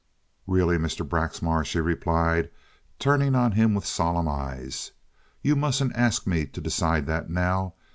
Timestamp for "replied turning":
1.79-3.35